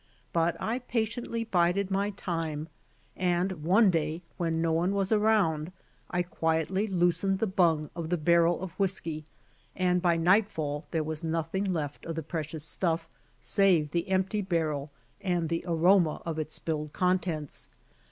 But 0.33 0.59
I 0.59 0.79
patiently 0.79 1.43
bided 1.43 1.91
my 1.91 2.09
time, 2.09 2.69
and 3.15 3.51
one 3.61 3.91
day 3.91 4.23
when 4.37 4.59
no 4.59 4.71
one 4.71 4.95
was 4.95 5.11
around, 5.11 5.71
I 6.09 6.23
quietly 6.23 6.87
loosened 6.87 7.37
the 7.37 7.45
bung 7.45 7.91
of 7.95 8.09
the 8.09 8.17
barrel 8.17 8.63
of 8.63 8.71
whiskey 8.79 9.25
and 9.75 10.01
by 10.01 10.17
nightfall 10.17 10.87
there 10.89 11.03
was 11.03 11.23
nothing 11.23 11.71
left 11.71 12.03
of 12.07 12.15
the 12.15 12.23
precious 12.23 12.63
stuff, 12.65 13.07
save 13.41 13.91
the 13.91 14.07
empty 14.09 14.41
barrel 14.41 14.89
and 15.21 15.49
the 15.49 15.63
aroma 15.67 16.23
of 16.25 16.39
its 16.39 16.55
spilled 16.55 16.93
contents. 16.93 17.69